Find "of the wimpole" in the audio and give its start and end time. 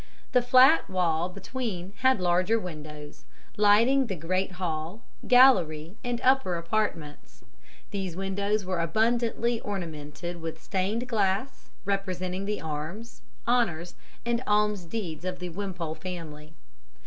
15.23-15.93